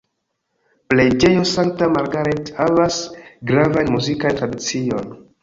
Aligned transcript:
Preĝejo 0.93 1.43
Sankta 1.49 1.89
Margaret 1.97 2.49
havas 2.61 2.99
gravan 3.53 3.93
muzikan 3.99 4.43
tradicion. 4.43 5.15